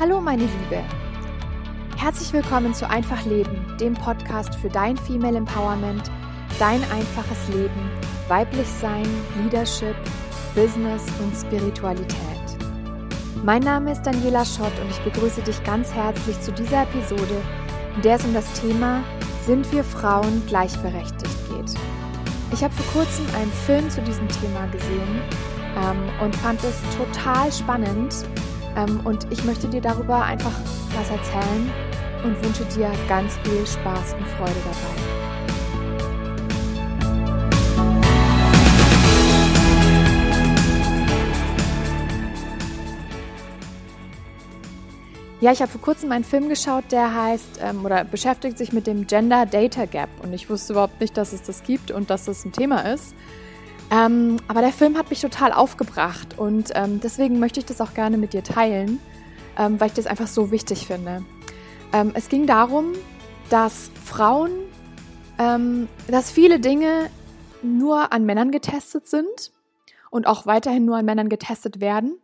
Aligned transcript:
Hallo 0.00 0.18
meine 0.18 0.44
Liebe. 0.44 0.82
Herzlich 1.98 2.32
willkommen 2.32 2.72
zu 2.72 2.88
Einfach 2.88 3.22
Leben, 3.26 3.76
dem 3.78 3.92
Podcast 3.92 4.54
für 4.54 4.70
dein 4.70 4.96
Female 4.96 5.36
Empowerment, 5.36 6.10
dein 6.58 6.80
einfaches 6.84 7.48
Leben, 7.48 7.90
weiblich 8.26 8.66
sein, 8.66 9.06
Leadership, 9.42 9.94
Business 10.54 11.04
und 11.18 11.36
Spiritualität. 11.36 12.16
Mein 13.44 13.60
Name 13.60 13.92
ist 13.92 14.00
Daniela 14.00 14.42
Schott 14.42 14.72
und 14.80 14.90
ich 14.90 15.00
begrüße 15.00 15.42
dich 15.42 15.62
ganz 15.64 15.92
herzlich 15.92 16.40
zu 16.40 16.50
dieser 16.50 16.84
Episode, 16.84 17.42
in 17.94 18.00
der 18.00 18.16
es 18.16 18.24
um 18.24 18.32
das 18.32 18.50
Thema 18.58 19.02
Sind 19.44 19.70
wir 19.70 19.84
Frauen 19.84 20.42
gleichberechtigt 20.46 21.36
geht. 21.50 21.74
Ich 22.54 22.64
habe 22.64 22.72
vor 22.72 23.02
kurzem 23.02 23.26
einen 23.34 23.52
Film 23.52 23.90
zu 23.90 24.00
diesem 24.00 24.28
Thema 24.28 24.66
gesehen 24.68 25.20
ähm, 25.76 26.24
und 26.24 26.34
fand 26.36 26.64
es 26.64 26.80
total 26.96 27.52
spannend 27.52 28.24
und 29.04 29.26
ich 29.30 29.44
möchte 29.44 29.68
dir 29.68 29.80
darüber 29.80 30.22
einfach 30.22 30.52
was 30.94 31.10
erzählen 31.10 31.70
und 32.24 32.42
wünsche 32.44 32.64
dir 32.76 32.90
ganz 33.08 33.36
viel 33.38 33.66
Spaß 33.66 34.14
und 34.14 34.26
Freude 34.28 34.60
dabei. 34.64 35.20
Ja, 45.40 45.52
ich 45.52 45.62
habe 45.62 45.72
vor 45.72 45.80
kurzem 45.80 46.12
einen 46.12 46.24
Film 46.24 46.50
geschaut, 46.50 46.84
der 46.90 47.14
heißt 47.14 47.60
ähm, 47.62 47.82
oder 47.86 48.04
beschäftigt 48.04 48.58
sich 48.58 48.74
mit 48.74 48.86
dem 48.86 49.06
Gender 49.06 49.46
Data 49.46 49.86
Gap. 49.86 50.10
Und 50.22 50.34
ich 50.34 50.50
wusste 50.50 50.74
überhaupt 50.74 51.00
nicht, 51.00 51.16
dass 51.16 51.32
es 51.32 51.42
das 51.42 51.62
gibt 51.62 51.90
und 51.90 52.10
dass 52.10 52.26
das 52.26 52.44
ein 52.44 52.52
Thema 52.52 52.80
ist. 52.92 53.14
Ähm, 53.90 54.36
aber 54.46 54.60
der 54.60 54.72
Film 54.72 54.96
hat 54.96 55.10
mich 55.10 55.20
total 55.20 55.52
aufgebracht 55.52 56.38
und 56.38 56.70
ähm, 56.74 57.00
deswegen 57.00 57.40
möchte 57.40 57.58
ich 57.60 57.66
das 57.66 57.80
auch 57.80 57.92
gerne 57.94 58.18
mit 58.18 58.32
dir 58.32 58.44
teilen, 58.44 59.00
ähm, 59.58 59.80
weil 59.80 59.88
ich 59.88 59.94
das 59.94 60.06
einfach 60.06 60.28
so 60.28 60.50
wichtig 60.52 60.86
finde. 60.86 61.24
Ähm, 61.92 62.12
es 62.14 62.28
ging 62.28 62.46
darum, 62.46 62.92
dass 63.48 63.90
Frauen, 64.04 64.52
ähm, 65.38 65.88
dass 66.08 66.30
viele 66.30 66.60
Dinge 66.60 67.10
nur 67.62 68.12
an 68.12 68.24
Männern 68.24 68.52
getestet 68.52 69.08
sind 69.08 69.52
und 70.10 70.26
auch 70.26 70.46
weiterhin 70.46 70.84
nur 70.84 70.96
an 70.96 71.04
Männern 71.04 71.28
getestet 71.28 71.80
werden. 71.80 72.16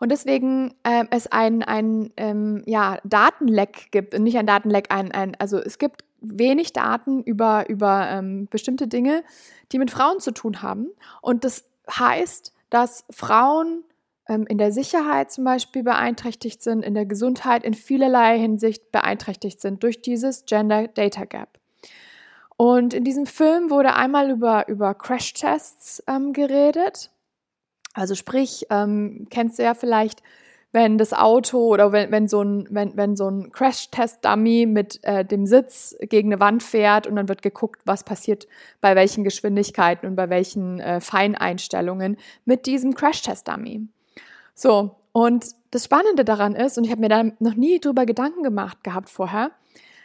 Und 0.00 0.10
deswegen 0.10 0.74
äh, 0.82 1.04
es 1.10 1.28
ein, 1.30 1.62
ein 1.62 2.12
ähm, 2.16 2.64
ja, 2.66 2.98
Datenleck 3.04 3.92
gibt, 3.92 4.18
nicht 4.18 4.36
ein 4.38 4.46
Datenleck, 4.46 4.86
ein, 4.90 5.12
ein, 5.12 5.36
also 5.38 5.58
es 5.58 5.78
gibt 5.78 6.04
wenig 6.22 6.72
Daten 6.72 7.22
über, 7.22 7.68
über 7.68 8.08
ähm, 8.08 8.48
bestimmte 8.50 8.88
Dinge, 8.88 9.24
die 9.72 9.78
mit 9.78 9.90
Frauen 9.90 10.20
zu 10.20 10.32
tun 10.32 10.62
haben. 10.62 10.88
Und 11.20 11.44
das 11.44 11.64
heißt, 11.90 12.52
dass 12.70 13.04
Frauen 13.10 13.84
ähm, 14.28 14.46
in 14.48 14.58
der 14.58 14.72
Sicherheit 14.72 15.30
zum 15.30 15.44
Beispiel 15.44 15.82
beeinträchtigt 15.82 16.62
sind, 16.62 16.82
in 16.82 16.94
der 16.94 17.06
Gesundheit 17.06 17.64
in 17.64 17.74
vielerlei 17.74 18.38
Hinsicht 18.38 18.92
beeinträchtigt 18.92 19.60
sind 19.60 19.82
durch 19.82 20.00
dieses 20.00 20.46
Gender 20.46 20.88
Data 20.88 21.24
Gap. 21.24 21.58
Und 22.56 22.94
in 22.94 23.04
diesem 23.04 23.26
Film 23.26 23.70
wurde 23.70 23.96
einmal 23.96 24.30
über, 24.30 24.68
über 24.68 24.94
Crash-Tests 24.94 26.04
ähm, 26.06 26.32
geredet. 26.32 27.10
Also 27.94 28.14
sprich, 28.14 28.66
ähm, 28.70 29.26
kennst 29.30 29.58
du 29.58 29.64
ja 29.64 29.74
vielleicht 29.74 30.22
wenn 30.72 30.96
das 30.96 31.12
Auto 31.12 31.58
oder 31.68 31.92
wenn, 31.92 32.10
wenn 32.10 32.28
so 32.28 32.42
ein, 32.42 32.66
wenn, 32.70 32.96
wenn 32.96 33.14
so 33.14 33.28
ein 33.30 33.52
Crash-Test-Dummy 33.52 34.66
mit 34.66 35.04
äh, 35.04 35.24
dem 35.24 35.46
Sitz 35.46 35.94
gegen 36.00 36.32
eine 36.32 36.40
Wand 36.40 36.62
fährt 36.62 37.06
und 37.06 37.16
dann 37.16 37.28
wird 37.28 37.42
geguckt, 37.42 37.82
was 37.84 38.04
passiert 38.04 38.48
bei 38.80 38.96
welchen 38.96 39.22
Geschwindigkeiten 39.22 40.08
und 40.08 40.16
bei 40.16 40.30
welchen 40.30 40.80
äh, 40.80 41.00
Feineinstellungen 41.00 42.16
mit 42.46 42.66
diesem 42.66 42.94
Crash-Test-Dummy. 42.94 43.86
So, 44.54 44.96
und 45.12 45.46
das 45.70 45.84
Spannende 45.84 46.24
daran 46.24 46.54
ist, 46.54 46.78
und 46.78 46.84
ich 46.84 46.90
habe 46.90 47.02
mir 47.02 47.10
da 47.10 47.24
noch 47.38 47.54
nie 47.54 47.78
drüber 47.78 48.06
Gedanken 48.06 48.42
gemacht 48.42 48.82
gehabt 48.82 49.10
vorher, 49.10 49.50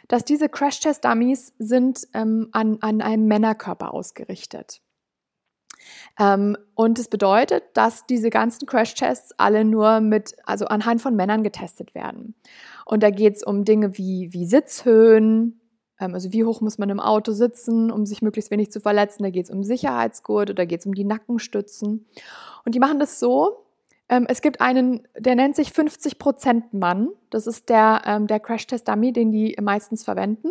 dass 0.06 0.24
diese 0.24 0.48
Crash-Test-Dummies 0.50 1.54
sind 1.58 2.06
ähm, 2.12 2.48
an, 2.52 2.78
an 2.80 3.00
einem 3.00 3.26
Männerkörper 3.26 3.92
ausgerichtet. 3.92 4.80
Ähm, 6.18 6.56
und 6.74 6.98
es 6.98 7.08
bedeutet, 7.08 7.64
dass 7.74 8.06
diese 8.06 8.30
ganzen 8.30 8.66
Crash-Tests 8.66 9.32
alle 9.36 9.64
nur 9.64 10.00
mit, 10.00 10.36
also 10.44 10.66
anhand 10.66 11.00
von 11.00 11.16
Männern 11.16 11.42
getestet 11.42 11.94
werden. 11.94 12.34
Und 12.84 13.02
da 13.02 13.10
geht 13.10 13.36
es 13.36 13.42
um 13.42 13.64
Dinge 13.64 13.96
wie, 13.98 14.32
wie 14.32 14.46
Sitzhöhen, 14.46 15.60
ähm, 16.00 16.14
also 16.14 16.32
wie 16.32 16.44
hoch 16.44 16.60
muss 16.60 16.78
man 16.78 16.90
im 16.90 17.00
Auto 17.00 17.32
sitzen, 17.32 17.90
um 17.90 18.06
sich 18.06 18.22
möglichst 18.22 18.50
wenig 18.50 18.70
zu 18.70 18.80
verletzen. 18.80 19.22
Da 19.22 19.30
geht 19.30 19.44
es 19.44 19.50
um 19.50 19.62
Sicherheitsgurt 19.62 20.50
oder 20.50 20.66
geht 20.66 20.80
es 20.80 20.86
um 20.86 20.94
die 20.94 21.04
Nackenstützen. 21.04 22.06
Und 22.64 22.74
die 22.74 22.80
machen 22.80 22.98
das 22.98 23.20
so, 23.20 23.64
ähm, 24.08 24.26
es 24.28 24.40
gibt 24.40 24.60
einen, 24.60 25.06
der 25.16 25.34
nennt 25.34 25.56
sich 25.56 25.68
50% 25.68 26.62
Mann. 26.72 27.10
Das 27.30 27.46
ist 27.46 27.68
der, 27.68 28.20
der 28.20 28.40
Crash-Test-Dummy, 28.40 29.12
den 29.12 29.30
die 29.32 29.56
meistens 29.60 30.04
verwenden. 30.04 30.50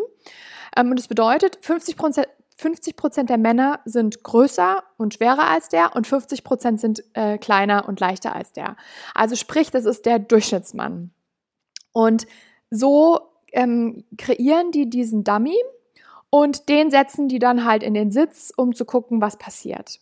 Und 0.78 1.00
das 1.00 1.08
bedeutet, 1.08 1.58
50%, 1.64 2.26
50 2.58 2.96
Prozent 2.96 3.30
der 3.30 3.38
Männer 3.38 3.80
sind 3.86 4.24
größer 4.24 4.84
und 4.98 5.14
schwerer 5.14 5.48
als 5.48 5.70
der 5.70 5.96
und 5.96 6.08
50 6.08 6.44
Prozent 6.44 6.80
sind 6.80 7.04
äh, 7.14 7.38
kleiner 7.38 7.88
und 7.88 8.00
leichter 8.00 8.36
als 8.36 8.52
der. 8.52 8.76
Also 9.14 9.36
sprich, 9.36 9.70
das 9.70 9.86
ist 9.86 10.08
der 10.08 10.18
Durchschnittsmann. 10.18 11.12
Und 11.94 12.26
so 12.72 13.22
ähm, 13.54 14.06
kreieren 14.18 14.72
die 14.72 14.90
diesen 14.90 15.24
Dummy 15.24 15.56
und 16.32 16.68
den 16.68 16.90
setzen 16.90 17.28
die 17.28 17.40
dann 17.40 17.64
halt 17.64 17.84
in 17.84 17.94
den 17.94 18.12
Sitz, 18.12 18.52
um 18.56 18.74
zu 18.74 18.86
gucken, 18.86 19.22
was 19.22 19.38
passiert. 19.38 20.00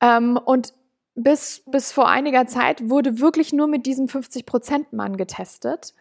Ähm, 0.00 0.38
und 0.44 0.74
bis, 1.14 1.62
bis 1.66 1.92
vor 1.92 2.08
einiger 2.08 2.46
Zeit 2.46 2.88
wurde 2.90 3.20
wirklich 3.20 3.52
nur 3.52 3.68
mit 3.68 3.86
diesem 3.86 4.06
50%-Mann 4.06 5.16
getestet. 5.16 5.94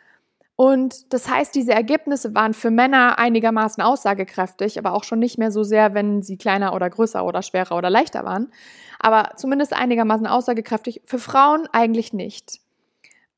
Und 0.61 1.11
das 1.11 1.27
heißt, 1.27 1.55
diese 1.55 1.73
Ergebnisse 1.73 2.35
waren 2.35 2.53
für 2.53 2.69
Männer 2.69 3.17
einigermaßen 3.17 3.81
aussagekräftig, 3.81 4.77
aber 4.77 4.93
auch 4.93 5.03
schon 5.03 5.17
nicht 5.17 5.39
mehr 5.39 5.49
so 5.49 5.63
sehr, 5.63 5.95
wenn 5.95 6.21
sie 6.21 6.37
kleiner 6.37 6.75
oder 6.75 6.87
größer 6.87 7.25
oder 7.25 7.41
schwerer 7.41 7.75
oder 7.75 7.89
leichter 7.89 8.25
waren. 8.25 8.51
Aber 8.99 9.31
zumindest 9.37 9.73
einigermaßen 9.73 10.27
aussagekräftig. 10.27 11.01
Für 11.03 11.17
Frauen 11.17 11.67
eigentlich 11.71 12.13
nicht. 12.13 12.59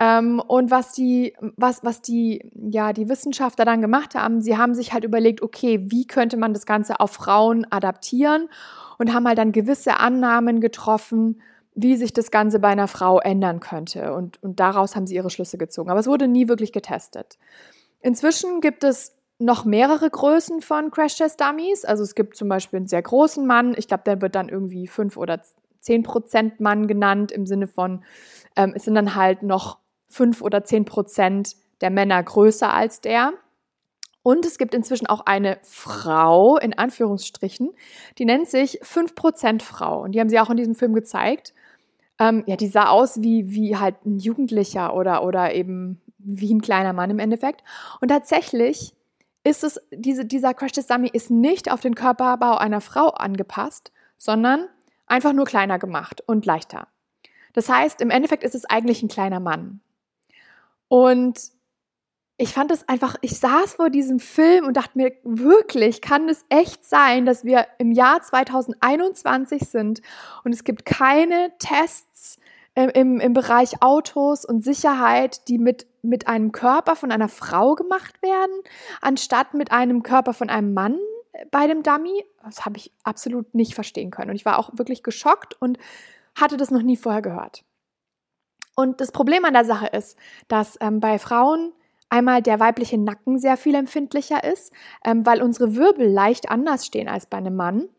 Ähm, 0.01 0.41
und 0.45 0.69
was 0.69 0.91
die, 0.91 1.33
was, 1.55 1.85
was 1.85 2.01
die, 2.01 2.51
ja, 2.69 2.91
die 2.91 3.07
Wissenschaftler 3.07 3.63
dann 3.63 3.79
gemacht 3.79 4.15
haben, 4.15 4.41
sie 4.41 4.57
haben 4.57 4.75
sich 4.75 4.91
halt 4.91 5.05
überlegt, 5.05 5.41
okay, 5.41 5.79
wie 5.81 6.05
könnte 6.05 6.35
man 6.35 6.51
das 6.51 6.65
Ganze 6.65 6.99
auf 6.99 7.11
Frauen 7.11 7.65
adaptieren 7.69 8.49
und 8.97 9.13
haben 9.13 9.25
halt 9.29 9.37
dann 9.37 9.53
gewisse 9.53 9.97
Annahmen 9.97 10.59
getroffen, 10.59 11.39
wie 11.75 11.95
sich 11.95 12.13
das 12.13 12.31
Ganze 12.31 12.59
bei 12.59 12.69
einer 12.69 12.87
Frau 12.87 13.19
ändern 13.19 13.59
könnte. 13.59 14.13
Und, 14.13 14.41
und 14.43 14.59
daraus 14.59 14.95
haben 14.95 15.07
sie 15.07 15.15
ihre 15.15 15.29
Schlüsse 15.29 15.57
gezogen. 15.57 15.89
Aber 15.89 15.99
es 15.99 16.07
wurde 16.07 16.27
nie 16.27 16.47
wirklich 16.47 16.71
getestet. 16.71 17.37
Inzwischen 18.01 18.61
gibt 18.61 18.83
es 18.83 19.15
noch 19.39 19.65
mehrere 19.65 20.09
Größen 20.09 20.61
von 20.61 20.91
Crash-Test-Dummies. 20.91 21.85
Also 21.85 22.03
es 22.03 22.15
gibt 22.15 22.35
zum 22.37 22.49
Beispiel 22.49 22.77
einen 22.77 22.87
sehr 22.87 23.01
großen 23.01 23.45
Mann. 23.45 23.73
Ich 23.77 23.87
glaube, 23.87 24.03
der 24.05 24.21
wird 24.21 24.35
dann 24.35 24.49
irgendwie 24.49 24.87
5 24.87 25.17
oder 25.17 25.41
10 25.81 26.03
Prozent 26.03 26.59
Mann 26.59 26.87
genannt, 26.87 27.31
im 27.31 27.45
Sinne 27.45 27.67
von, 27.67 28.03
ähm, 28.55 28.73
es 28.75 28.85
sind 28.85 28.95
dann 28.95 29.15
halt 29.15 29.43
noch 29.43 29.79
5 30.07 30.41
oder 30.41 30.63
10 30.63 30.85
Prozent 30.85 31.55
der 31.81 31.89
Männer 31.89 32.21
größer 32.21 32.71
als 32.73 33.01
der. 33.01 33.33
Und 34.21 34.45
es 34.45 34.57
gibt 34.57 34.73
inzwischen 34.73 35.07
auch 35.07 35.25
eine 35.25 35.57
Frau, 35.63 36.57
in 36.57 36.77
Anführungsstrichen, 36.77 37.71
die 38.17 38.23
nennt 38.23 38.47
sich 38.47 38.81
5% 38.81 39.61
Frau. 39.61 40.01
Und 40.01 40.13
die 40.13 40.21
haben 40.21 40.29
sie 40.29 40.39
auch 40.39 40.49
in 40.49 40.55
diesem 40.55 40.75
Film 40.75 40.93
gezeigt. 40.93 41.53
Ähm, 42.23 42.43
ja, 42.47 42.55
die 42.55 42.67
sah 42.67 42.87
aus 42.87 43.21
wie, 43.21 43.53
wie 43.53 43.75
halt 43.75 44.05
ein 44.05 44.17
Jugendlicher 44.17 44.95
oder, 44.95 45.25
oder 45.25 45.53
eben 45.53 46.01
wie 46.19 46.53
ein 46.53 46.61
kleiner 46.61 46.93
Mann 46.93 47.09
im 47.09 47.19
Endeffekt. 47.19 47.63
Und 47.99 48.07
tatsächlich 48.07 48.95
ist 49.43 49.65
es, 49.65 49.81
diese, 49.91 50.23
dieser 50.23 50.53
Crash 50.53 50.71
Test 50.71 50.89
Dummy 50.89 51.09
ist 51.11 51.29
nicht 51.29 51.69
auf 51.69 51.81
den 51.81 51.95
Körperbau 51.95 52.55
einer 52.55 52.79
Frau 52.79 53.09
angepasst, 53.09 53.91
sondern 54.17 54.67
einfach 55.05 55.33
nur 55.33 55.43
kleiner 55.43 55.79
gemacht 55.79 56.23
und 56.25 56.45
leichter. 56.45 56.87
Das 57.51 57.67
heißt, 57.67 57.99
im 57.99 58.09
Endeffekt 58.09 58.43
ist 58.43 58.55
es 58.55 58.65
eigentlich 58.65 59.03
ein 59.03 59.09
kleiner 59.09 59.41
Mann. 59.41 59.81
Und 60.87 61.41
ich 62.43 62.53
fand 62.53 62.71
es 62.71 62.89
einfach, 62.89 63.15
ich 63.21 63.39
saß 63.39 63.75
vor 63.75 63.89
diesem 63.89 64.19
Film 64.19 64.65
und 64.65 64.75
dachte 64.75 64.97
mir, 64.97 65.13
wirklich, 65.23 66.01
kann 66.01 66.27
es 66.27 66.43
echt 66.49 66.83
sein, 66.83 67.25
dass 67.25 67.45
wir 67.45 67.67
im 67.77 67.93
Jahr 67.93 68.21
2021 68.21 69.61
sind 69.69 70.01
und 70.43 70.51
es 70.51 70.65
gibt 70.65 70.83
keine 70.83 71.53
Tests 71.57 72.37
äh, 72.75 72.89
im, 72.95 73.21
im 73.21 73.31
Bereich 73.31 73.81
Autos 73.81 74.43
und 74.43 74.61
Sicherheit, 74.61 75.47
die 75.47 75.57
mit, 75.57 75.87
mit 76.01 76.27
einem 76.27 76.51
Körper 76.51 76.97
von 76.97 77.13
einer 77.13 77.29
Frau 77.29 77.75
gemacht 77.75 78.21
werden, 78.21 78.61
anstatt 78.99 79.53
mit 79.53 79.71
einem 79.71 80.03
Körper 80.03 80.33
von 80.33 80.49
einem 80.49 80.73
Mann 80.73 80.99
bei 81.49 81.65
dem 81.65 81.81
Dummy? 81.81 82.25
Das 82.43 82.65
habe 82.65 82.75
ich 82.75 82.91
absolut 83.05 83.55
nicht 83.55 83.73
verstehen 83.73 84.11
können. 84.11 84.31
Und 84.31 84.35
ich 84.35 84.43
war 84.43 84.59
auch 84.59 84.69
wirklich 84.73 85.01
geschockt 85.01 85.55
und 85.61 85.77
hatte 86.37 86.57
das 86.57 86.71
noch 86.71 86.81
nie 86.81 86.97
vorher 86.97 87.21
gehört. 87.21 87.63
Und 88.75 88.99
das 88.99 89.13
Problem 89.13 89.45
an 89.45 89.53
der 89.53 89.63
Sache 89.63 89.87
ist, 89.87 90.17
dass 90.49 90.77
ähm, 90.81 90.99
bei 90.99 91.19
Frauen 91.19 91.71
einmal 92.13 92.43
der 92.43 92.59
weibliche 92.59 92.97
Nacken 92.97 93.39
sehr 93.39 93.57
viel 93.57 93.73
empfindlicher 93.73 94.43
ist, 94.43 94.71
ähm, 95.03 95.25
weil 95.25 95.41
unsere 95.41 95.75
Wirbel 95.75 96.07
leicht 96.07 96.49
anders 96.49 96.85
stehen 96.85 97.07
als 97.07 97.25
bei 97.25 97.37
einem 97.37 97.55
Mann. 97.55 97.89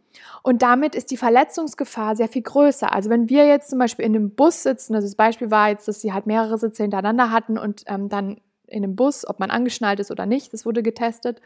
Und 0.45 0.63
damit 0.63 0.95
ist 0.95 1.11
die 1.11 1.17
Verletzungsgefahr 1.17 2.15
sehr 2.15 2.29
viel 2.29 2.43
größer. 2.43 2.93
Also 2.93 3.11
wenn 3.11 3.29
wir 3.29 3.47
jetzt 3.47 3.71
zum 3.71 3.81
Beispiel 3.81 4.05
in 4.05 4.15
einem 4.15 4.31
Bus 4.31 4.63
sitzen, 4.63 4.95
also 4.95 5.09
das 5.09 5.17
Beispiel 5.17 5.51
war 5.51 5.71
jetzt, 5.71 5.89
dass 5.89 6.01
sie 6.01 6.13
halt 6.13 6.27
mehrere 6.27 6.59
Sitze 6.59 6.85
hintereinander 6.85 7.33
hatten 7.33 7.59
und 7.59 7.83
ähm, 7.89 8.09
dann 8.09 8.41
in 8.69 8.85
einem 8.85 8.95
Bus, 8.95 9.27
ob 9.27 9.41
man 9.41 9.51
angeschnallt 9.51 9.99
ist 9.99 10.13
oder 10.13 10.27
nicht, 10.27 10.53
das 10.53 10.65
wurde 10.65 10.85
getestet. 10.85 11.41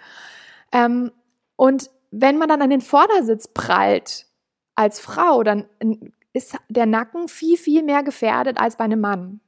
Ähm, 0.71 1.11
und 1.57 1.91
wenn 2.11 2.37
man 2.37 2.51
dann 2.51 2.61
an 2.61 2.71
den 2.71 2.83
Vordersitz 2.83 3.49
prallt 3.49 4.27
als 4.75 5.01
Frau, 5.01 5.43
dann 5.43 5.65
ist 6.35 6.57
der 6.69 6.87
Nacken 6.87 7.29
viel, 7.29 7.57
viel 7.57 7.83
mehr 7.83 8.03
gefährdet 8.03 8.61
als 8.61 8.77
bei 8.77 8.85
einem 8.85 9.01
Mann. 9.01 9.41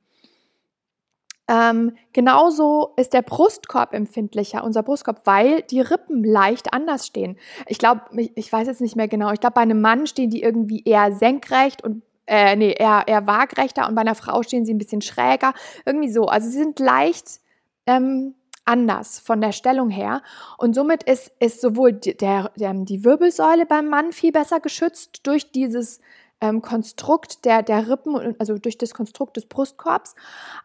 Ähm, 1.50 1.96
genauso 2.12 2.92
ist 2.96 3.12
der 3.12 3.22
Brustkorb 3.22 3.92
empfindlicher, 3.92 4.62
unser 4.62 4.84
Brustkorb, 4.84 5.22
weil 5.24 5.62
die 5.62 5.80
Rippen 5.80 6.22
leicht 6.22 6.72
anders 6.72 7.08
stehen. 7.08 7.36
Ich 7.66 7.78
glaube, 7.78 8.02
ich, 8.16 8.30
ich, 8.36 8.52
weiß 8.52 8.68
jetzt 8.68 8.80
nicht 8.80 8.94
mehr 8.94 9.08
genau, 9.08 9.32
ich 9.32 9.40
glaube, 9.40 9.54
bei 9.54 9.62
einem 9.62 9.80
Mann 9.80 10.06
stehen 10.06 10.30
die 10.30 10.44
irgendwie 10.44 10.84
eher 10.84 11.10
senkrecht 11.10 11.82
und 11.82 12.02
äh, 12.26 12.54
nee, 12.54 12.72
eher, 12.78 13.02
eher 13.08 13.26
waagrechter 13.26 13.88
und 13.88 13.96
bei 13.96 14.02
einer 14.02 14.14
Frau 14.14 14.44
stehen 14.44 14.64
sie 14.64 14.72
ein 14.72 14.78
bisschen 14.78 15.00
schräger. 15.00 15.52
Irgendwie 15.84 16.12
so. 16.12 16.26
Also 16.26 16.48
sie 16.48 16.58
sind 16.58 16.78
leicht 16.78 17.40
ähm, 17.86 18.36
anders 18.64 19.18
von 19.18 19.40
der 19.40 19.50
Stellung 19.50 19.90
her. 19.90 20.22
Und 20.56 20.74
somit 20.76 21.02
ist, 21.02 21.32
ist 21.40 21.60
sowohl 21.60 21.94
die, 21.94 22.16
der, 22.16 22.52
die 22.54 23.04
Wirbelsäule 23.04 23.66
beim 23.66 23.88
Mann 23.88 24.12
viel 24.12 24.30
besser 24.30 24.60
geschützt 24.60 25.26
durch 25.26 25.50
dieses 25.50 26.00
ähm, 26.40 26.62
Konstrukt 26.62 27.44
der, 27.44 27.62
der 27.62 27.88
Rippen, 27.88 28.36
also 28.38 28.58
durch 28.58 28.78
das 28.78 28.94
Konstrukt 28.94 29.36
des 29.36 29.46
Brustkorbs, 29.46 30.14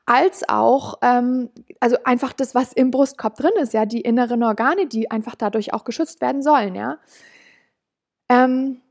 als 0.05 0.47
auch, 0.47 0.99
ähm, 1.01 1.49
also 1.79 1.97
einfach 2.03 2.33
das, 2.33 2.55
was 2.55 2.73
im 2.73 2.91
Brustkorb 2.91 3.35
drin 3.35 3.51
ist, 3.59 3.73
ja, 3.73 3.85
die 3.85 4.01
inneren 4.01 4.43
Organe, 4.43 4.87
die 4.87 5.11
einfach 5.11 5.35
dadurch 5.35 5.73
auch 5.73 5.83
geschützt 5.83 6.21
werden 6.21 6.41
sollen, 6.41 6.75
ja. 6.75 6.97
Ähm, 8.29 8.81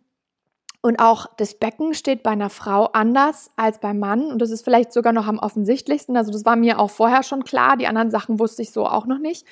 und 0.85 0.99
auch 0.99 1.29
das 1.39 1.55
Becken 1.55 1.95
steht 1.95 2.23
bei 2.23 2.33
einer 2.33 2.51
Frau 2.51 2.91
anders 2.93 3.51
als 3.57 3.79
beim 3.79 3.99
Mann. 3.99 4.27
Und 4.27 4.43
das 4.43 4.51
ist 4.51 4.65
vielleicht 4.65 4.93
sogar 4.93 5.15
noch 5.15 5.27
am 5.27 5.39
offensichtlichsten. 5.39 6.15
Also 6.15 6.31
das 6.31 6.45
war 6.45 6.57
mir 6.57 6.79
auch 6.79 6.91
vorher 6.91 7.23
schon 7.23 7.43
klar. 7.43 7.79
Die 7.79 7.87
anderen 7.87 8.11
Sachen 8.11 8.39
wusste 8.39 8.61
ich 8.61 8.71
so 8.71 8.87
auch 8.87 9.07
noch 9.07 9.19
nicht. 9.19 9.47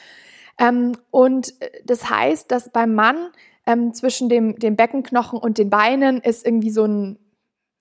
Ähm, 0.58 0.92
und 1.10 1.58
äh, 1.62 1.70
das 1.86 2.10
heißt, 2.10 2.50
dass 2.50 2.68
beim 2.68 2.94
Mann 2.94 3.30
ähm, 3.66 3.94
zwischen 3.94 4.28
dem, 4.28 4.58
dem 4.58 4.76
Beckenknochen 4.76 5.38
und 5.38 5.56
den 5.56 5.70
Beinen 5.70 6.20
ist 6.20 6.44
irgendwie 6.44 6.70
so 6.70 6.84
ein 6.84 7.18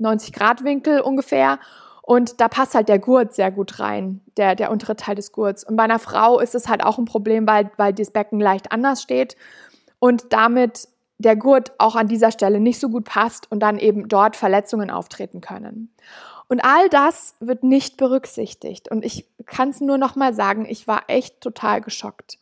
90-Grad-Winkel 0.01 1.01
ungefähr. 1.01 1.59
Und 2.01 2.42
da 2.42 2.48
passt 2.48 2.75
halt 2.75 2.89
der 2.89 3.00
Gurt 3.00 3.33
sehr 3.33 3.51
gut 3.51 3.80
rein, 3.80 4.21
der, 4.36 4.56
der 4.56 4.71
untere 4.71 4.95
Teil 4.95 5.15
des 5.15 5.31
Gurts. 5.31 5.63
Und 5.63 5.75
bei 5.75 5.83
einer 5.83 6.00
Frau 6.00 6.39
ist 6.39 6.56
es 6.56 6.68
halt 6.68 6.83
auch 6.83 6.98
ein 6.98 7.06
Problem, 7.06 7.48
weil, 7.48 7.71
weil 7.77 7.94
das 7.94 8.12
Becken 8.12 8.39
leicht 8.39 8.71
anders 8.71 9.01
steht. 9.01 9.36
Und 10.00 10.33
damit 10.33 10.88
der 11.19 11.36
Gurt 11.36 11.71
auch 11.77 11.95
an 11.95 12.07
dieser 12.07 12.31
Stelle 12.31 12.59
nicht 12.59 12.80
so 12.80 12.89
gut 12.89 13.06
passt 13.06 13.51
und 13.51 13.59
dann 13.59 13.77
eben 13.77 14.07
dort 14.07 14.36
Verletzungen 14.36 14.89
auftreten 14.89 15.39
können. 15.39 15.94
Und 16.47 16.62
all 16.65 16.89
das 16.89 17.36
wird 17.39 17.63
nicht 17.63 17.95
berücksichtigt. 17.95 18.92
Und 18.92 19.06
ich 19.06 19.25
kann 19.45 19.69
es 19.69 19.80
nur 19.80 19.97
noch 19.97 20.15
mal 20.15 20.33
sagen, 20.33 20.65
ich 20.68 20.88
war 20.88 21.04
echt 21.07 21.39
total 21.39 21.80
geschockt. 21.80 22.39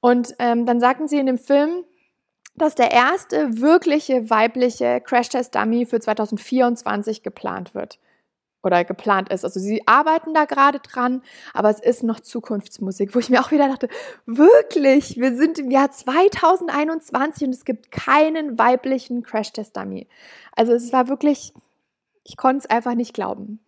Und 0.00 0.34
ähm, 0.38 0.66
dann 0.66 0.80
sagten 0.80 1.08
sie 1.08 1.18
in 1.18 1.26
dem 1.26 1.38
Film, 1.38 1.84
dass 2.60 2.74
der 2.74 2.92
erste 2.92 3.60
wirkliche 3.60 4.30
weibliche 4.30 5.00
Crash-Test-Dummy 5.00 5.86
für 5.86 6.00
2024 6.00 7.22
geplant 7.22 7.74
wird 7.74 7.98
oder 8.62 8.84
geplant 8.84 9.30
ist. 9.30 9.44
Also 9.44 9.58
sie 9.58 9.86
arbeiten 9.86 10.34
da 10.34 10.44
gerade 10.44 10.80
dran, 10.80 11.22
aber 11.54 11.70
es 11.70 11.80
ist 11.80 12.02
noch 12.02 12.20
Zukunftsmusik, 12.20 13.14
wo 13.14 13.18
ich 13.18 13.30
mir 13.30 13.40
auch 13.40 13.50
wieder 13.50 13.68
dachte, 13.68 13.88
wirklich, 14.26 15.16
wir 15.16 15.34
sind 15.34 15.58
im 15.58 15.70
Jahr 15.70 15.90
2021 15.90 17.46
und 17.46 17.54
es 17.54 17.64
gibt 17.64 17.90
keinen 17.90 18.58
weiblichen 18.58 19.22
Crash-Test-Dummy. 19.22 20.06
Also 20.54 20.72
es 20.72 20.92
war 20.92 21.08
wirklich, 21.08 21.54
ich 22.24 22.36
konnte 22.36 22.58
es 22.58 22.70
einfach 22.70 22.94
nicht 22.94 23.14
glauben. 23.14 23.60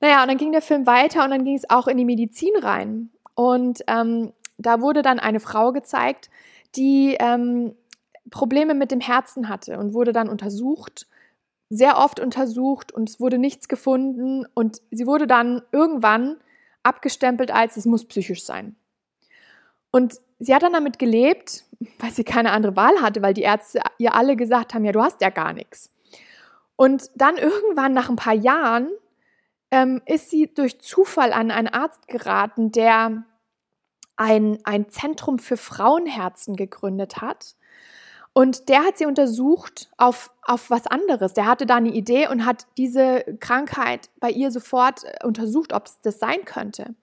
Naja, 0.00 0.22
und 0.22 0.28
dann 0.28 0.36
ging 0.36 0.52
der 0.52 0.62
Film 0.62 0.86
weiter 0.86 1.24
und 1.24 1.30
dann 1.30 1.44
ging 1.44 1.56
es 1.56 1.70
auch 1.70 1.86
in 1.86 1.96
die 1.96 2.04
Medizin 2.04 2.54
rein. 2.60 3.10
Und 3.34 3.82
ähm, 3.86 4.32
da 4.58 4.80
wurde 4.80 5.02
dann 5.02 5.18
eine 5.18 5.40
Frau 5.40 5.72
gezeigt, 5.72 6.30
die 6.74 7.16
ähm, 7.18 7.74
Probleme 8.30 8.74
mit 8.74 8.90
dem 8.90 9.00
Herzen 9.00 9.48
hatte 9.48 9.78
und 9.78 9.94
wurde 9.94 10.12
dann 10.12 10.28
untersucht 10.28 11.06
sehr 11.68 11.98
oft 11.98 12.20
untersucht 12.20 12.92
und 12.92 13.08
es 13.08 13.20
wurde 13.20 13.38
nichts 13.38 13.68
gefunden 13.68 14.46
und 14.54 14.80
sie 14.90 15.06
wurde 15.06 15.26
dann 15.26 15.62
irgendwann 15.72 16.36
abgestempelt 16.82 17.50
als 17.50 17.76
es 17.76 17.86
muss 17.86 18.04
psychisch 18.06 18.44
sein. 18.44 18.76
Und 19.90 20.20
sie 20.38 20.54
hat 20.54 20.62
dann 20.62 20.72
damit 20.72 20.98
gelebt, 20.98 21.64
weil 21.98 22.12
sie 22.12 22.24
keine 22.24 22.52
andere 22.52 22.76
Wahl 22.76 23.00
hatte, 23.00 23.22
weil 23.22 23.34
die 23.34 23.42
Ärzte 23.42 23.80
ihr 23.98 24.14
alle 24.14 24.36
gesagt 24.36 24.74
haben, 24.74 24.84
ja, 24.84 24.92
du 24.92 25.02
hast 25.02 25.20
ja 25.20 25.30
gar 25.30 25.52
nichts. 25.52 25.90
Und 26.76 27.10
dann 27.14 27.36
irgendwann 27.36 27.94
nach 27.94 28.10
ein 28.10 28.16
paar 28.16 28.34
Jahren 28.34 28.90
ähm, 29.70 30.02
ist 30.06 30.30
sie 30.30 30.52
durch 30.52 30.80
Zufall 30.80 31.32
an 31.32 31.50
einen 31.50 31.68
Arzt 31.68 32.06
geraten, 32.06 32.70
der 32.70 33.24
ein, 34.16 34.58
ein 34.64 34.88
Zentrum 34.90 35.38
für 35.38 35.56
Frauenherzen 35.56 36.54
gegründet 36.54 37.20
hat 37.20 37.55
und 38.36 38.68
der 38.68 38.84
hat 38.84 38.98
sie 38.98 39.06
untersucht 39.06 39.88
auf, 39.96 40.30
auf 40.42 40.68
was 40.68 40.86
anderes. 40.86 41.32
Der 41.32 41.46
hatte 41.46 41.64
da 41.64 41.76
eine 41.76 41.88
Idee 41.88 42.28
und 42.28 42.44
hat 42.44 42.66
diese 42.76 43.24
Krankheit 43.40 44.10
bei 44.20 44.28
ihr 44.28 44.50
sofort 44.50 45.04
äh, 45.04 45.24
untersucht, 45.24 45.72
ob 45.72 45.86
es 45.86 46.02
das 46.02 46.18
sein 46.18 46.44
könnte. 46.44 46.94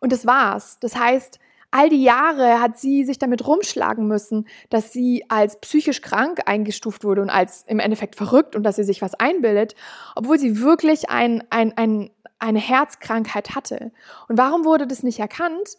Und 0.00 0.10
das 0.10 0.26
war's. 0.26 0.80
Das 0.80 0.96
heißt, 0.96 1.38
all 1.70 1.90
die 1.90 2.02
Jahre 2.02 2.60
hat 2.60 2.76
sie 2.76 3.04
sich 3.04 3.20
damit 3.20 3.46
rumschlagen 3.46 4.08
müssen, 4.08 4.48
dass 4.68 4.92
sie 4.92 5.24
als 5.28 5.60
psychisch 5.60 6.00
krank 6.00 6.40
eingestuft 6.46 7.04
wurde 7.04 7.22
und 7.22 7.30
als 7.30 7.62
im 7.68 7.78
Endeffekt 7.78 8.16
verrückt 8.16 8.56
und 8.56 8.64
dass 8.64 8.74
sie 8.74 8.82
sich 8.82 9.00
was 9.00 9.14
einbildet, 9.14 9.76
obwohl 10.16 10.40
sie 10.40 10.60
wirklich 10.60 11.08
ein, 11.08 11.44
ein, 11.50 11.72
ein, 11.78 12.10
eine 12.40 12.58
Herzkrankheit 12.58 13.54
hatte. 13.54 13.92
Und 14.26 14.38
warum 14.38 14.64
wurde 14.64 14.88
das 14.88 15.04
nicht 15.04 15.20
erkannt? 15.20 15.76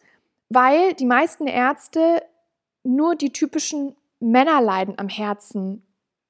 Weil 0.48 0.94
die 0.94 1.06
meisten 1.06 1.48
Ärzte 1.48 2.24
nur 2.86 3.16
die 3.16 3.34
typischen 3.34 3.98
Männerleiden 4.20 4.98
am 4.98 5.10
Herzen 5.10 5.86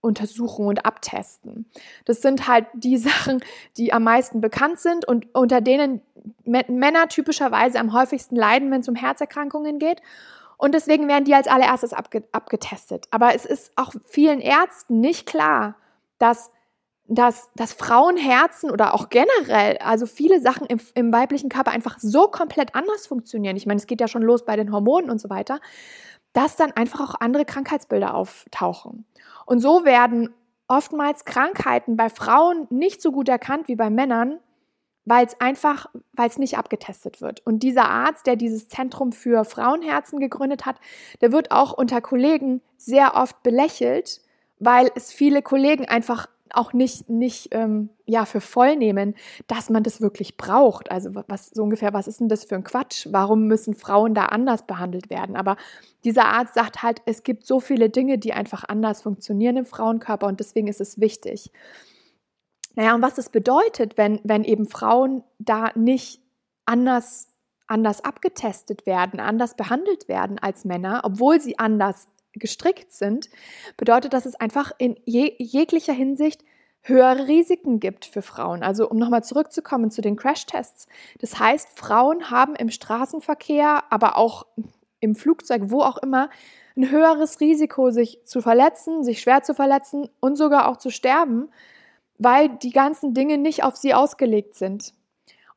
untersuchen 0.06 0.68
und 0.68 0.86
abtesten. 0.86 1.66
Das 2.06 2.22
sind 2.22 2.48
halt 2.48 2.68
die 2.74 2.98
Sachen, 3.10 3.44
die 3.76 3.92
am 3.92 4.04
meisten 4.04 4.40
bekannt 4.40 4.80
sind 4.80 5.06
und 5.06 5.34
unter 5.36 5.60
denen 5.60 6.02
Männer 6.44 7.08
typischerweise 7.08 7.80
am 7.80 7.92
häufigsten 7.92 8.36
leiden, 8.36 8.72
wenn 8.72 8.82
es 8.82 8.88
um 8.88 8.96
Herzerkrankungen 8.96 9.80
geht. 9.80 10.02
Und 10.58 10.74
deswegen 10.74 11.08
werden 11.08 11.26
die 11.26 11.36
als 11.36 11.48
allererstes 11.48 11.92
abgetestet. 11.94 13.08
Aber 13.12 13.36
es 13.36 13.46
ist 13.46 13.74
auch 13.76 13.94
vielen 14.06 14.40
Ärzten 14.40 15.02
nicht 15.02 15.26
klar, 15.26 15.76
dass, 16.18 16.50
dass, 17.08 17.50
dass 17.56 17.74
Frauenherzen 17.74 18.72
oder 18.72 18.94
auch 18.94 19.10
generell, 19.10 19.78
also 19.80 20.06
viele 20.06 20.40
Sachen 20.40 20.66
im, 20.68 20.80
im 20.94 21.12
weiblichen 21.12 21.50
Körper 21.50 21.72
einfach 21.72 21.98
so 22.00 22.28
komplett 22.28 22.74
anders 22.74 23.06
funktionieren. 23.06 23.58
Ich 23.58 23.66
meine, 23.66 23.80
es 23.80 23.88
geht 23.88 24.00
ja 24.00 24.08
schon 24.08 24.22
los 24.22 24.46
bei 24.46 24.56
den 24.56 24.72
Hormonen 24.72 25.10
und 25.10 25.20
so 25.20 25.30
weiter 25.30 25.60
dass 26.36 26.58
dann 26.58 26.74
einfach 26.74 27.00
auch 27.00 27.16
andere 27.22 27.46
Krankheitsbilder 27.46 28.14
auftauchen. 28.14 29.06
Und 29.46 29.60
so 29.60 29.86
werden 29.86 30.34
oftmals 30.68 31.24
Krankheiten 31.24 31.96
bei 31.96 32.10
Frauen 32.10 32.68
nicht 32.70 33.02
so 33.02 33.12
gut 33.14 33.30
erkannt 33.30 33.70
wie 33.70 33.76
bei 33.76 33.90
Männern, 33.90 34.40
weil 35.06 35.26
es 35.26 35.40
einfach, 35.40 35.86
weil 36.12 36.28
es 36.28 36.38
nicht 36.38 36.58
abgetestet 36.58 37.22
wird. 37.22 37.46
Und 37.46 37.64
dieser 37.64 37.90
Arzt, 37.90 38.28
der 38.28 38.36
dieses 38.36 38.68
Zentrum 38.68 39.14
für 39.14 39.46
Frauenherzen 39.46 40.20
gegründet 40.20 40.66
hat, 40.66 40.76
der 41.22 41.32
wird 41.32 41.52
auch 41.52 41.72
unter 41.72 42.02
Kollegen 42.02 42.62
sehr 42.76 43.16
oft 43.16 43.42
belächelt, 43.42 44.20
weil 44.60 44.92
es 44.96 45.14
viele 45.14 45.42
Kollegen 45.42 45.86
einfach 45.86 46.28
auch 46.52 46.74
nicht, 46.74 47.10
nicht 47.10 47.50
ähm, 47.52 47.90
ja, 48.06 48.26
für 48.26 48.42
voll 48.42 48.76
nehmen, 48.76 49.16
dass 49.48 49.70
man 49.70 49.84
das 49.84 50.02
wirklich 50.02 50.38
braucht. 50.38 50.92
Also 50.92 51.12
was 51.28 51.50
so 51.50 51.64
ungefähr, 51.64 51.94
was 51.94 52.08
ist 52.08 52.20
denn 52.20 52.30
das 52.30 52.46
für 52.46 52.56
ein 52.56 52.64
Quatsch? 52.64 53.08
Warum 53.10 53.48
müssen 53.48 53.74
Frauen 53.74 54.14
da 54.14 54.26
anders 54.26 54.66
behandelt 54.66 55.10
werden? 55.10 55.36
Aber 55.36 55.58
dieser 56.04 56.26
Arzt 56.26 56.54
sagt 56.54 56.84
halt, 56.84 57.02
es 57.06 57.24
gibt 57.24 57.46
so 57.46 57.60
viele 57.60 57.90
Dinge, 57.90 58.18
die 58.18 58.34
einfach 58.34 58.64
anders 58.68 59.02
funktionieren 59.02 59.58
im 59.58 59.66
Frauenkörper 59.66 60.28
und 60.28 60.40
deswegen 60.40 60.68
ist 60.68 60.82
es 60.82 61.00
wichtig. 61.00 61.52
Naja, 62.76 62.94
und 62.94 63.02
was 63.02 63.16
das 63.16 63.30
bedeutet, 63.30 63.98
wenn, 63.98 64.20
wenn 64.24 64.44
eben 64.44 64.68
Frauen 64.68 65.24
da 65.40 65.72
nicht 65.76 66.22
anders, 66.66 67.28
anders 67.68 68.04
abgetestet 68.04 68.86
werden, 68.86 69.20
anders 69.20 69.56
behandelt 69.56 70.08
werden 70.08 70.38
als 70.40 70.66
Männer, 70.66 71.02
obwohl 71.04 71.40
sie 71.40 71.58
anders 71.58 72.08
gestrickt 72.40 72.92
sind, 72.92 73.30
bedeutet, 73.78 74.14
dass 74.14 74.26
es 74.26 74.36
einfach 74.36 74.72
in 74.78 74.96
je, 75.06 75.34
jeglicher 75.38 75.94
Hinsicht 75.94 76.44
höhere 76.82 77.28
Risiken 77.28 77.80
gibt 77.80 78.06
für 78.06 78.22
Frauen. 78.22 78.64
Also 78.64 78.90
um 78.90 78.98
nochmal 78.98 79.24
zurückzukommen 79.24 79.90
zu 79.90 80.02
den 80.02 80.16
Crashtests. 80.16 80.88
Das 81.20 81.40
heißt, 81.40 81.80
Frauen 81.80 82.30
haben 82.30 82.56
im 82.56 82.70
Straßenverkehr, 82.70 83.84
aber 83.90 84.18
auch 84.18 84.46
im 85.00 85.16
Flugzeug, 85.16 85.64
wo 85.66 85.82
auch 85.82 85.98
immer, 85.98 86.30
ein 86.78 86.92
höheres 86.92 87.40
Risiko, 87.40 87.90
sich 87.90 88.20
zu 88.26 88.42
verletzen, 88.42 89.04
sich 89.04 89.22
schwer 89.22 89.44
zu 89.44 89.54
verletzen 89.54 90.10
und 90.20 90.36
sogar 90.36 90.68
auch 90.68 90.78
zu 90.78 90.90
sterben, 90.90 91.50
weil 92.18 92.50
die 92.50 92.72
ganzen 92.72 93.14
Dinge 93.14 93.38
nicht 93.38 93.64
auf 93.64 93.76
sie 93.76 93.94
ausgelegt 93.94 94.56
sind. 94.56 94.94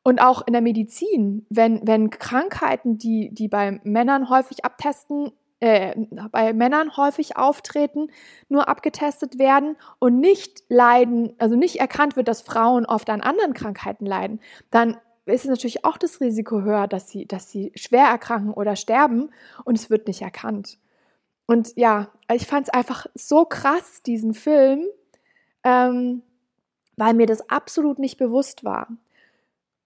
Und 0.01 0.21
auch 0.21 0.47
in 0.47 0.53
der 0.53 0.61
Medizin, 0.61 1.45
wenn, 1.49 1.85
wenn 1.85 2.09
Krankheiten, 2.09 2.97
die, 2.97 3.29
die 3.33 3.49
bei 3.49 3.79
Männern 3.83 4.29
häufig 4.29 4.63
abtesten, 4.63 5.31
äh, 5.59 5.95
bei 6.31 6.53
Männern 6.53 6.95
häufig 6.95 7.37
auftreten, 7.37 8.09
nur 8.47 8.69
abgetestet 8.69 9.39
werden 9.39 9.75
und 9.99 10.19
nicht 10.19 10.63
leiden, 10.69 11.33
also 11.37 11.55
nicht 11.55 11.79
erkannt 11.79 12.15
wird, 12.15 12.27
dass 12.27 12.41
Frauen 12.41 12.85
oft 12.85 13.09
an 13.09 13.21
anderen 13.21 13.53
Krankheiten 13.53 14.05
leiden, 14.05 14.39
dann 14.71 14.97
ist 15.25 15.45
natürlich 15.45 15.85
auch 15.85 15.97
das 15.97 16.21
Risiko 16.21 16.61
höher, 16.61 16.87
dass 16.87 17.09
sie, 17.09 17.25
dass 17.25 17.51
sie 17.51 17.71
schwer 17.75 18.05
erkranken 18.05 18.51
oder 18.51 18.75
sterben 18.75 19.29
und 19.63 19.77
es 19.77 19.89
wird 19.89 20.07
nicht 20.07 20.21
erkannt. 20.21 20.79
Und 21.45 21.75
ja, 21.75 22.09
ich 22.31 22.45
fand 22.47 22.67
es 22.67 22.73
einfach 22.73 23.07
so 23.15 23.45
krass, 23.45 24.03
diesen 24.03 24.33
Film, 24.33 24.85
ähm, 25.63 26.21
weil 26.95 27.13
mir 27.13 27.25
das 27.25 27.49
absolut 27.49 27.99
nicht 27.99 28.17
bewusst 28.17 28.63
war. 28.63 28.87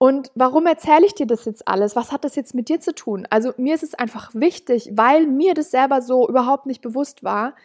Und 0.04 0.32
warum 0.36 0.66
erzähle 0.66 1.06
ich 1.06 1.16
dir 1.16 1.26
das 1.26 1.46
jetzt 1.46 1.66
alles? 1.66 1.96
Was 1.96 2.12
hat 2.12 2.26
das 2.26 2.36
jetzt 2.36 2.54
mit 2.54 2.68
dir 2.68 2.82
zu 2.82 2.94
tun? 2.94 3.26
Also 3.30 3.54
mir 3.56 3.74
ist 3.74 3.84
es 3.84 3.94
einfach 3.94 4.32
wichtig, 4.36 4.90
weil 4.92 5.28
mir 5.28 5.54
das 5.54 5.72
selber 5.72 6.02
so 6.02 6.28
überhaupt 6.28 6.66
nicht 6.66 6.82
bewusst 6.82 7.24
war, 7.24 7.56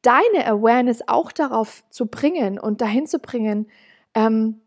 deine 0.00 0.46
Awareness 0.46 1.06
auch 1.06 1.30
darauf 1.30 1.84
zu 1.90 2.06
bringen 2.06 2.58
und 2.58 2.80
dahin 2.80 3.06
zu 3.06 3.18
bringen, 3.18 3.66
ähm, 4.14 4.62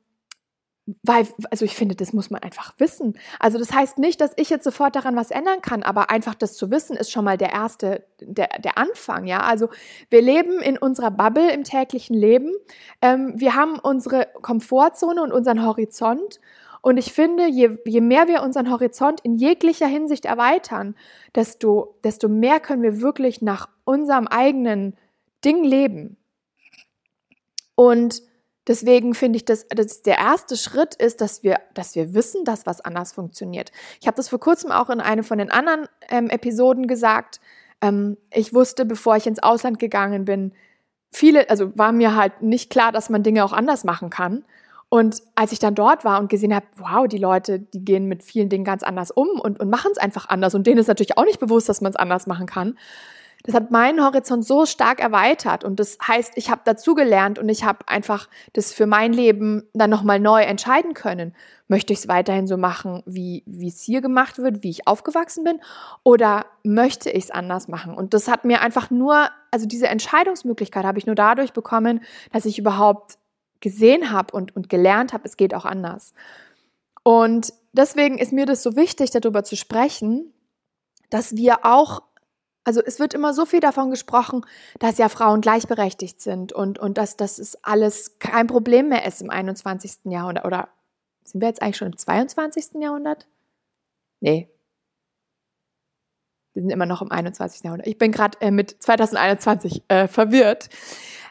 weil, 1.02 1.28
also 1.50 1.66
ich 1.66 1.76
finde, 1.76 1.96
das 1.96 2.14
muss 2.14 2.30
man 2.30 2.44
einfach 2.44 2.76
wissen. 2.78 3.18
Also 3.40 3.58
das 3.58 3.74
heißt 3.74 3.98
nicht, 3.98 4.22
dass 4.22 4.34
ich 4.36 4.52
jetzt 4.52 4.64
sofort 4.64 4.96
daran 4.96 5.16
was 5.16 5.32
ändern 5.32 5.64
kann, 5.64 5.82
aber 5.82 6.12
einfach 6.12 6.36
das 6.36 6.56
zu 6.56 6.70
wissen 6.70 6.96
ist 6.96 7.12
schon 7.12 7.26
mal 7.26 7.38
der 7.38 7.52
erste, 7.52 8.06
der, 8.22 8.50
der 8.60 8.78
Anfang, 8.78 9.26
ja. 9.26 9.40
Also 9.40 9.70
wir 10.12 10.22
leben 10.22 10.60
in 10.60 10.78
unserer 10.78 11.10
Bubble 11.10 11.52
im 11.52 11.64
täglichen 11.64 12.16
Leben. 12.16 12.52
Ähm, 13.02 13.34
wir 13.38 13.56
haben 13.56 13.80
unsere 13.80 14.28
Komfortzone 14.44 15.24
und 15.24 15.32
unseren 15.32 15.66
Horizont. 15.66 16.40
Und 16.88 16.96
ich 16.96 17.12
finde, 17.12 17.48
je, 17.48 17.78
je 17.86 18.00
mehr 18.00 18.30
wir 18.30 18.42
unseren 18.42 18.72
Horizont 18.72 19.20
in 19.20 19.36
jeglicher 19.36 19.88
Hinsicht 19.88 20.24
erweitern, 20.24 20.96
desto, 21.36 22.00
desto 22.06 22.30
mehr 22.30 22.62
können 22.62 22.82
wir 22.82 23.02
wirklich 23.02 23.42
nach 23.42 23.68
unserem 23.84 24.26
eigenen 24.26 24.96
Ding 25.44 25.66
leben. 25.66 26.16
Und 27.76 28.24
Deswegen 28.68 29.14
finde 29.16 29.38
ich, 29.38 29.46
dass, 29.46 29.66
dass 29.68 30.02
der 30.02 30.18
erste 30.18 30.58
Schritt 30.58 30.96
ist, 30.96 31.22
dass 31.22 31.42
wir, 31.42 31.58
dass 31.74 31.96
wir 31.96 32.14
wissen, 32.14 32.44
dass 32.44 32.66
was 32.66 32.82
anders 32.82 33.14
funktioniert. 33.14 33.72
Ich 34.02 34.08
habe 34.08 34.18
das 34.18 34.28
vor 34.28 34.42
kurzem 34.42 34.72
auch 34.72 34.90
in 34.90 35.00
einer 35.00 35.24
von 35.24 35.38
den 35.38 35.52
anderen 35.52 35.88
ähm, 36.10 36.30
Episoden 36.30 36.88
gesagt. 36.88 37.40
Ähm, 37.82 38.18
ich 38.30 38.54
wusste, 38.54 38.86
bevor 38.86 39.16
ich 39.16 39.26
ins 39.26 39.42
Ausland 39.42 39.80
gegangen 39.80 40.26
bin, 40.26 40.54
viele, 41.12 41.50
also 41.50 41.78
war 41.78 41.94
mir 41.94 42.16
halt 42.16 42.42
nicht 42.42 42.70
klar, 42.70 42.92
dass 42.92 43.10
man 43.10 43.24
Dinge 43.24 43.46
auch 43.46 43.54
anders 43.54 43.86
machen 43.86 44.10
kann. 44.10 44.44
Und 44.90 45.22
als 45.36 45.52
ich 45.52 45.60
dann 45.60 45.76
dort 45.76 46.06
war 46.06 46.20
und 46.20 46.30
gesehen 46.30 46.56
habe, 46.56 46.66
wow, 46.78 47.08
die 47.08 47.18
Leute, 47.18 47.60
die 47.60 47.84
gehen 47.84 48.06
mit 48.06 48.24
vielen 48.24 48.48
Dingen 48.48 48.64
ganz 48.64 48.84
anders 48.84 49.12
um 49.12 49.28
und, 49.40 49.60
und 49.60 49.70
machen 49.70 49.92
es 49.92 49.98
einfach 49.98 50.30
anders. 50.30 50.56
Und 50.56 50.66
denen 50.66 50.78
ist 50.78 50.88
natürlich 50.88 51.18
auch 51.18 51.26
nicht 51.26 51.40
bewusst, 51.40 51.68
dass 51.68 51.82
man 51.82 51.92
es 51.92 51.98
anders 51.98 52.26
machen 52.26 52.46
kann 52.46 52.76
das 53.44 53.56
hat 53.56 53.72
meinen 53.72 54.04
Horizont 54.04 54.46
so 54.46 54.66
stark 54.66 55.00
erweitert 55.00 55.64
und 55.64 55.80
das 55.80 55.98
heißt, 56.06 56.34
ich 56.36 56.50
habe 56.50 56.62
dazugelernt 56.66 57.40
und 57.40 57.50
ich 57.50 57.64
habe 57.64 57.88
einfach 57.88 58.28
das 58.54 58.74
für 58.74 58.88
mein 58.88 59.14
Leben 59.14 59.64
dann 59.74 59.90
nochmal 59.90 60.20
neu 60.20 60.42
entscheiden 60.42 60.94
können. 60.94 61.34
Möchte 61.68 61.94
ich 61.94 62.00
es 62.00 62.08
weiterhin 62.08 62.48
so 62.48 62.58
machen, 62.58 63.04
wie 63.06 63.44
wie 63.46 63.68
es 63.68 63.82
hier 63.82 64.02
gemacht 64.02 64.38
wird, 64.38 64.64
wie 64.64 64.70
ich 64.70 64.88
aufgewachsen 64.88 65.44
bin, 65.44 65.60
oder 66.04 66.46
möchte 66.64 67.10
ich 67.10 67.26
es 67.26 67.32
anders 67.32 67.68
machen? 67.68 67.94
Und 67.94 68.14
das 68.14 68.28
hat 68.28 68.44
mir 68.44 68.62
einfach 68.62 68.90
nur, 68.90 69.30
also 69.52 69.66
diese 69.66 69.88
Entscheidungsmöglichkeit 69.88 70.86
habe 70.86 71.00
ich 71.00 71.06
nur 71.06 71.16
dadurch 71.16 71.54
bekommen, 71.54 72.02
dass 72.34 72.46
ich 72.46 72.58
überhaupt 72.58 73.18
gesehen 73.62 74.12
habe 74.12 74.36
und, 74.36 74.56
und 74.56 74.70
gelernt 74.70 75.14
habe, 75.14 75.26
es 75.26 75.38
geht 75.38 75.54
auch 75.54 75.66
anders. 75.66 76.14
Und 77.04 77.54
deswegen 77.72 78.18
ist 78.18 78.34
mir 78.34 78.46
das 78.46 78.64
so 78.64 78.76
wichtig, 78.76 79.12
darüber 79.12 79.44
zu 79.44 79.56
sprechen, 79.56 80.34
dass 81.10 81.36
wir 81.36 81.66
auch 81.66 82.02
also 82.68 82.82
es 82.86 83.00
wird 83.00 83.14
immer 83.14 83.34
so 83.34 83.46
viel 83.46 83.62
davon 83.62 83.92
gesprochen, 83.92 84.46
dass 84.80 84.98
ja 84.98 85.08
Frauen 85.08 85.40
gleichberechtigt 85.40 86.20
sind 86.20 86.52
und, 86.52 86.78
und 86.78 86.98
dass 86.98 87.16
das 87.16 87.58
alles 87.64 88.20
kein 88.20 88.48
Problem 88.48 88.90
mehr 88.90 89.06
ist 89.06 89.22
im 89.22 89.30
21. 89.30 90.00
Jahrhundert. 90.04 90.44
Oder 90.44 90.68
sind 91.24 91.40
wir 91.40 91.48
jetzt 91.48 91.62
eigentlich 91.62 91.78
schon 91.78 91.94
im 91.94 91.98
22. 91.98 92.82
Jahrhundert? 92.82 93.26
Nee. 94.20 94.50
Wir 96.54 96.64
sind 96.64 96.70
immer 96.70 96.86
noch 96.86 97.02
im 97.02 97.10
21. 97.10 97.64
Jahrhundert. 97.64 97.88
Ich 97.88 97.98
bin 97.98 98.12
gerade 98.12 98.38
äh, 98.42 98.52
mit 98.52 98.84
2021 98.84 99.84
äh, 99.88 100.10
verwirrt. 100.10 100.68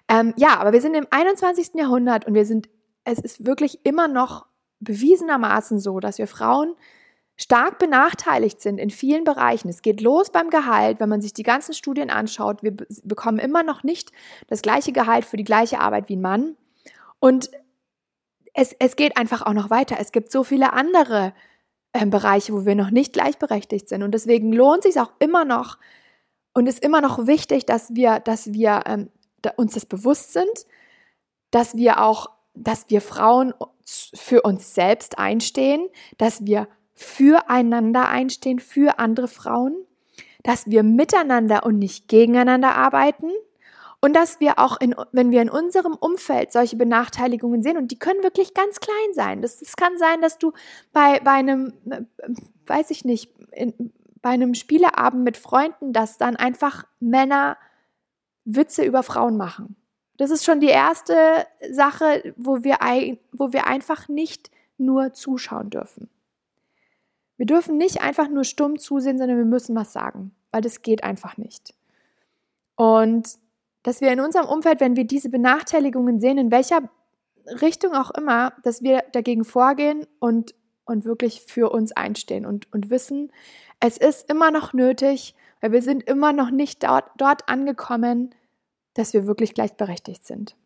Ähm, 0.08 0.34
ja, 0.36 0.58
aber 0.58 0.72
wir 0.72 0.80
sind 0.80 0.94
im 0.94 1.06
21. 1.10 1.74
Jahrhundert 1.74 2.26
und 2.26 2.34
wir 2.34 2.46
sind, 2.46 2.68
es 3.04 3.18
ist 3.18 3.46
wirklich 3.46 3.84
immer 3.84 4.08
noch 4.08 4.46
bewiesenermaßen 4.80 5.78
so, 5.78 6.00
dass 6.00 6.18
wir 6.18 6.26
Frauen 6.26 6.74
stark 7.36 7.78
benachteiligt 7.78 8.60
sind 8.60 8.78
in 8.78 8.90
vielen 8.90 9.24
Bereichen. 9.24 9.68
Es 9.68 9.82
geht 9.82 10.00
los 10.00 10.30
beim 10.30 10.48
Gehalt, 10.48 11.00
wenn 11.00 11.08
man 11.08 11.20
sich 11.20 11.34
die 11.34 11.42
ganzen 11.42 11.74
Studien 11.74 12.10
anschaut. 12.10 12.62
Wir 12.62 12.74
bekommen 13.02 13.38
immer 13.38 13.62
noch 13.62 13.82
nicht 13.82 14.10
das 14.46 14.62
gleiche 14.62 14.92
Gehalt 14.92 15.24
für 15.24 15.36
die 15.36 15.44
gleiche 15.44 15.80
Arbeit 15.80 16.08
wie 16.08 16.16
ein 16.16 16.22
Mann. 16.22 16.56
Und 17.18 17.50
es, 18.54 18.74
es 18.78 18.96
geht 18.96 19.18
einfach 19.18 19.42
auch 19.42 19.52
noch 19.52 19.68
weiter. 19.68 19.96
Es 20.00 20.12
gibt 20.12 20.32
so 20.32 20.44
viele 20.44 20.72
andere 20.72 21.34
äh, 21.92 22.06
Bereiche, 22.06 22.54
wo 22.54 22.64
wir 22.64 22.74
noch 22.74 22.90
nicht 22.90 23.12
gleichberechtigt 23.12 23.88
sind. 23.88 24.02
Und 24.02 24.12
deswegen 24.12 24.52
lohnt 24.52 24.86
es 24.86 24.94
sich 24.94 25.02
auch 25.02 25.12
immer 25.18 25.44
noch 25.44 25.76
und 26.54 26.66
ist 26.66 26.82
immer 26.82 27.02
noch 27.02 27.26
wichtig, 27.26 27.66
dass 27.66 27.94
wir, 27.94 28.20
dass 28.20 28.54
wir 28.54 28.82
ähm, 28.86 29.10
uns 29.56 29.74
das 29.74 29.86
bewusst 29.86 30.32
sind, 30.32 30.66
dass 31.50 31.76
wir 31.76 32.02
auch, 32.02 32.30
dass 32.54 32.86
wir 32.88 33.00
Frauen 33.00 33.54
für 33.84 34.42
uns 34.42 34.74
selbst 34.74 35.18
einstehen, 35.18 35.88
dass 36.18 36.44
wir 36.44 36.68
füreinander 36.94 38.08
einstehen, 38.08 38.58
für 38.58 38.98
andere 38.98 39.28
Frauen, 39.28 39.76
dass 40.42 40.68
wir 40.70 40.82
miteinander 40.82 41.64
und 41.64 41.78
nicht 41.78 42.08
gegeneinander 42.08 42.74
arbeiten 42.74 43.30
und 44.00 44.14
dass 44.14 44.40
wir 44.40 44.58
auch, 44.58 44.80
in, 44.80 44.94
wenn 45.12 45.30
wir 45.30 45.42
in 45.42 45.50
unserem 45.50 45.94
Umfeld 45.94 46.52
solche 46.52 46.76
Benachteiligungen 46.76 47.62
sehen, 47.62 47.76
und 47.76 47.90
die 47.90 47.98
können 47.98 48.22
wirklich 48.22 48.54
ganz 48.54 48.80
klein 48.80 49.14
sein. 49.14 49.42
Das, 49.42 49.58
das 49.58 49.76
kann 49.76 49.98
sein, 49.98 50.20
dass 50.20 50.38
du 50.38 50.52
bei, 50.92 51.20
bei 51.20 51.32
einem, 51.32 51.72
weiß 52.66 52.90
ich 52.90 53.04
nicht, 53.04 53.32
in, 53.52 53.92
bei 54.22 54.30
einem 54.30 54.54
Spieleabend 54.54 55.24
mit 55.24 55.36
Freunden, 55.36 55.92
dass 55.92 56.18
dann 56.18 56.36
einfach 56.36 56.84
Männer 57.00 57.56
Witze 58.46 58.84
über 58.84 59.02
Frauen 59.02 59.36
machen. 59.36 59.76
Das 60.16 60.30
ist 60.30 60.44
schon 60.44 60.60
die 60.60 60.68
erste 60.68 61.14
Sache, 61.70 62.34
wo 62.36 62.64
wir, 62.64 62.78
wo 63.32 63.52
wir 63.52 63.66
einfach 63.66 64.08
nicht 64.08 64.50
nur 64.78 65.12
zuschauen 65.12 65.68
dürfen. 65.68 66.08
Wir 67.36 67.44
dürfen 67.44 67.76
nicht 67.76 68.00
einfach 68.00 68.28
nur 68.28 68.44
stumm 68.44 68.78
zusehen, 68.78 69.18
sondern 69.18 69.36
wir 69.36 69.44
müssen 69.44 69.76
was 69.76 69.92
sagen, 69.92 70.34
weil 70.52 70.62
das 70.62 70.80
geht 70.80 71.04
einfach 71.04 71.36
nicht. 71.36 71.74
Und 72.76 73.28
dass 73.82 74.00
wir 74.00 74.10
in 74.10 74.20
unserem 74.20 74.46
Umfeld, 74.46 74.80
wenn 74.80 74.96
wir 74.96 75.04
diese 75.04 75.28
Benachteiligungen 75.28 76.18
sehen, 76.18 76.38
in 76.38 76.50
welcher 76.50 76.80
Richtung 77.60 77.94
auch 77.94 78.10
immer, 78.10 78.52
dass 78.62 78.82
wir 78.82 79.04
dagegen 79.12 79.44
vorgehen 79.44 80.06
und, 80.18 80.54
und 80.84 81.04
wirklich 81.04 81.42
für 81.42 81.70
uns 81.70 81.92
einstehen 81.92 82.46
und, 82.46 82.72
und 82.72 82.90
wissen, 82.90 83.30
es 83.80 83.98
ist 83.98 84.30
immer 84.30 84.50
noch 84.50 84.72
nötig, 84.72 85.34
weil 85.60 85.72
wir 85.72 85.82
sind 85.82 86.02
immer 86.04 86.32
noch 86.32 86.50
nicht 86.50 86.82
dort, 86.82 87.10
dort 87.16 87.48
angekommen, 87.48 88.34
dass 88.94 89.12
wir 89.12 89.26
wirklich 89.26 89.54
gleichberechtigt 89.54 90.26
sind. 90.26 90.56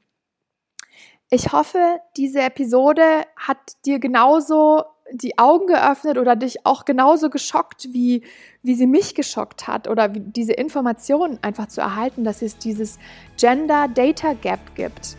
Ich 1.30 1.52
hoffe, 1.52 2.00
diese 2.16 2.40
Episode 2.40 3.02
hat 3.37 3.59
dir 3.85 3.99
genauso 4.00 4.85
die 5.12 5.38
Augen 5.38 5.66
geöffnet 5.66 6.18
oder 6.18 6.37
dich 6.37 6.64
auch 6.66 6.85
genauso 6.85 7.30
geschockt, 7.30 7.88
wie, 7.92 8.25
wie 8.62 8.75
sie 8.75 8.87
mich 8.87 9.14
geschockt 9.14 9.66
hat 9.66 9.88
oder 9.88 10.09
diese 10.09 10.52
Informationen 10.52 11.38
einfach 11.42 11.66
zu 11.66 11.80
erhalten, 11.80 12.25
dass 12.25 12.42
es 12.42 12.59
dieses 12.59 12.99
Gender 13.37 13.88
Data 13.88 14.35
Gap 14.35 14.75
gibt 14.75 15.16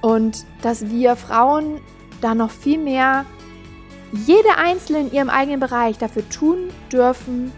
und 0.00 0.44
dass 0.62 0.88
wir 0.88 1.16
Frauen 1.16 1.80
da 2.20 2.34
noch 2.34 2.50
viel 2.50 2.78
mehr, 2.78 3.24
jede 4.12 4.56
Einzelne 4.56 5.00
in 5.00 5.12
ihrem 5.12 5.30
eigenen 5.30 5.60
Bereich 5.60 5.98
dafür 5.98 6.28
tun 6.28 6.70
dürfen, 6.90 7.52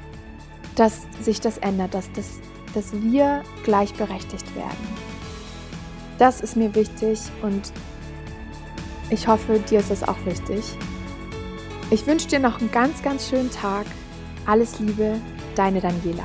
dass 0.80 1.02
sich 1.20 1.42
das 1.42 1.58
ändert, 1.58 1.92
dass, 1.92 2.10
das, 2.12 2.40
dass 2.72 2.94
wir 3.02 3.42
gleichberechtigt 3.64 4.56
werden. 4.56 4.88
Das 6.16 6.40
ist 6.40 6.56
mir 6.56 6.74
wichtig 6.74 7.20
und 7.42 7.70
ich 9.10 9.28
hoffe, 9.28 9.58
dir 9.58 9.80
ist 9.80 9.90
es 9.90 10.02
auch 10.02 10.16
wichtig. 10.24 10.64
Ich 11.90 12.06
wünsche 12.06 12.28
dir 12.28 12.38
noch 12.38 12.60
einen 12.60 12.70
ganz, 12.70 13.02
ganz 13.02 13.28
schönen 13.28 13.50
Tag. 13.50 13.84
Alles 14.46 14.80
Liebe, 14.80 15.20
deine 15.54 15.82
Daniela. 15.82 16.24